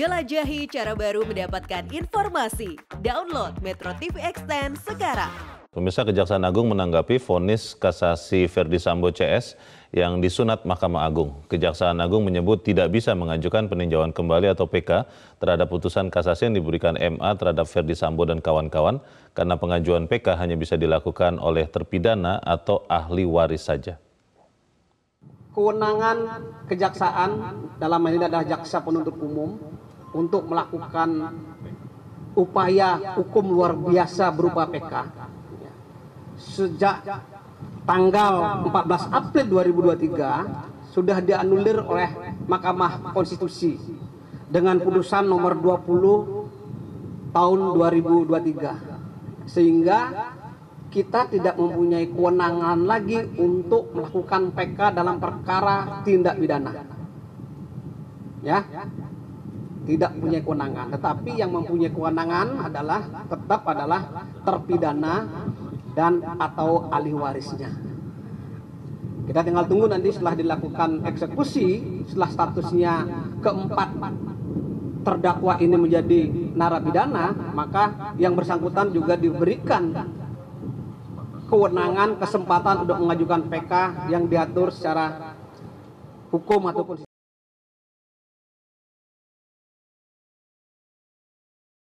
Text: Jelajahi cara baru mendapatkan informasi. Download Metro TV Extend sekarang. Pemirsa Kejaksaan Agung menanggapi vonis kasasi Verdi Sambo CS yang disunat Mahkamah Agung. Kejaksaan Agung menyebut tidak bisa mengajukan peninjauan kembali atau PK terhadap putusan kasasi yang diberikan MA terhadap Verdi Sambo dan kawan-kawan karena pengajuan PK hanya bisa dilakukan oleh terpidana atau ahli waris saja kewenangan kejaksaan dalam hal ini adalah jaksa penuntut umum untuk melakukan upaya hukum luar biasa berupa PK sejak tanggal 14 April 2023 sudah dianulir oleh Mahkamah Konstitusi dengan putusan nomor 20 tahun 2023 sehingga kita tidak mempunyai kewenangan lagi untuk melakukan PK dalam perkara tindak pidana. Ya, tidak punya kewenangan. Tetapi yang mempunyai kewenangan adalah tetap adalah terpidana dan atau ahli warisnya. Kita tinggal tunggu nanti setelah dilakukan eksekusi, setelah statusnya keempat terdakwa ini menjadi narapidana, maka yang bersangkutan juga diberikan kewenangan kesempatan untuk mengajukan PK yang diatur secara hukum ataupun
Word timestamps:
Jelajahi 0.00 0.64
cara 0.64 0.96
baru 0.96 1.28
mendapatkan 1.28 1.84
informasi. 1.92 2.80
Download 3.04 3.52
Metro 3.60 3.92
TV 4.00 4.16
Extend 4.24 4.80
sekarang. 4.80 5.28
Pemirsa 5.76 6.08
Kejaksaan 6.08 6.40
Agung 6.48 6.72
menanggapi 6.72 7.20
vonis 7.20 7.76
kasasi 7.76 8.48
Verdi 8.48 8.80
Sambo 8.80 9.12
CS 9.12 9.60
yang 9.92 10.24
disunat 10.24 10.64
Mahkamah 10.64 11.04
Agung. 11.04 11.44
Kejaksaan 11.52 12.00
Agung 12.00 12.24
menyebut 12.24 12.64
tidak 12.64 12.96
bisa 12.96 13.12
mengajukan 13.12 13.68
peninjauan 13.68 14.16
kembali 14.16 14.56
atau 14.56 14.64
PK 14.64 15.04
terhadap 15.36 15.68
putusan 15.68 16.08
kasasi 16.08 16.48
yang 16.48 16.56
diberikan 16.56 16.96
MA 16.96 17.36
terhadap 17.36 17.68
Verdi 17.68 17.92
Sambo 17.92 18.24
dan 18.24 18.40
kawan-kawan 18.40 19.04
karena 19.36 19.60
pengajuan 19.60 20.08
PK 20.08 20.32
hanya 20.40 20.56
bisa 20.56 20.80
dilakukan 20.80 21.36
oleh 21.36 21.68
terpidana 21.68 22.40
atau 22.40 22.88
ahli 22.88 23.28
waris 23.28 23.68
saja 23.68 24.00
kewenangan 25.50 26.18
kejaksaan 26.70 27.30
dalam 27.82 28.00
hal 28.06 28.14
ini 28.14 28.24
adalah 28.26 28.46
jaksa 28.46 28.86
penuntut 28.86 29.18
umum 29.18 29.58
untuk 30.14 30.46
melakukan 30.46 31.34
upaya 32.34 33.18
hukum 33.18 33.44
luar 33.50 33.74
biasa 33.74 34.30
berupa 34.30 34.66
PK 34.70 34.92
sejak 36.40 37.04
tanggal 37.84 38.64
14 38.64 39.12
April 39.12 39.46
2023 39.50 40.90
sudah 40.90 41.18
dianulir 41.22 41.78
oleh 41.84 42.10
Mahkamah 42.48 43.12
Konstitusi 43.14 43.78
dengan 44.50 44.80
putusan 44.82 45.28
nomor 45.28 45.54
20 45.54 47.30
tahun 47.30 47.58
2023 47.78 49.46
sehingga 49.46 49.98
kita 50.90 51.30
tidak 51.30 51.54
mempunyai 51.54 52.10
kewenangan 52.10 52.82
lagi 52.82 53.22
untuk 53.38 53.94
melakukan 53.94 54.50
PK 54.50 54.78
dalam 54.90 55.22
perkara 55.22 56.02
tindak 56.02 56.34
pidana. 56.34 56.74
Ya, 58.42 58.66
tidak 59.90 60.14
punya 60.22 60.38
kewenangan. 60.38 60.86
Tetapi 60.94 61.30
yang 61.34 61.50
mempunyai 61.50 61.90
kewenangan 61.90 62.70
adalah 62.70 63.00
tetap 63.26 63.66
adalah 63.66 64.00
terpidana 64.46 65.26
dan 65.98 66.22
atau 66.38 66.86
ahli 66.94 67.10
warisnya. 67.10 67.74
Kita 69.26 69.42
tinggal 69.42 69.66
tunggu 69.66 69.90
nanti 69.90 70.14
setelah 70.14 70.38
dilakukan 70.38 71.02
eksekusi, 71.06 72.02
setelah 72.06 72.30
statusnya 72.30 72.92
keempat 73.42 73.90
terdakwa 75.02 75.58
ini 75.58 75.74
menjadi 75.74 76.20
narapidana, 76.54 77.54
maka 77.54 78.14
yang 78.18 78.38
bersangkutan 78.38 78.94
juga 78.94 79.18
diberikan 79.18 79.90
kewenangan 81.50 82.14
kesempatan 82.22 82.86
untuk 82.86 82.96
mengajukan 83.02 83.50
PK 83.50 83.72
yang 84.06 84.30
diatur 84.30 84.70
secara 84.70 85.34
hukum 86.30 86.70
ataupun 86.70 87.09